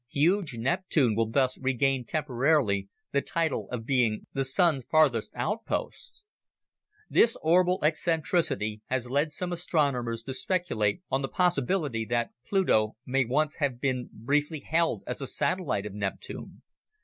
[0.09, 6.23] Huge Neptune will thus regain temporarily the title of being the Sun's farthest outpost!
[7.07, 13.25] This orbital eccentricity has lead some astronomers to speculate on the possibility that Pluto may
[13.25, 16.63] once have been briefly held as a satellite of Neptune.